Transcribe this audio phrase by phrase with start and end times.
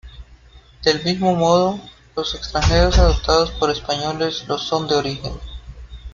[0.83, 1.79] Del mismo modo,
[2.15, 5.33] los extranjeros adoptados por españoles lo son de origen.